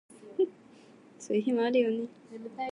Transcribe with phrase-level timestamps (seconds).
[1.19, 2.09] そういう日もあるよね